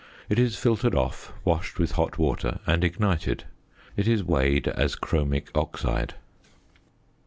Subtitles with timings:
[0.29, 3.43] It is filtered off, washed with hot water, and ignited.
[3.95, 6.15] It is weighed as chromic oxide.